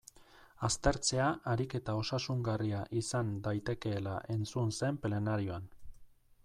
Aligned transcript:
Aztertzea 0.67 1.25
ariketa 1.51 1.95
osasungarria 1.99 2.81
izan 3.03 3.31
daitekeela 3.49 4.17
entzun 4.37 4.75
zen 4.81 5.01
plenarioan. 5.05 5.71